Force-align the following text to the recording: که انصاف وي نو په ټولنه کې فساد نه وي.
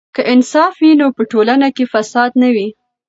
که 0.15 0.21
انصاف 0.33 0.73
وي 0.83 0.91
نو 0.99 1.07
په 1.17 1.23
ټولنه 1.31 1.67
کې 1.75 1.85
فساد 1.93 2.31
نه 2.41 2.49
وي. 2.55 2.67